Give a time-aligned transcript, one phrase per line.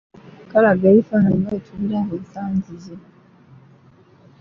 [0.51, 3.07] Kalaga ebifaananyi nga bwe tubiraba ensangi zino